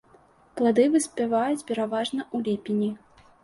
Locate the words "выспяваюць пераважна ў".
0.95-2.51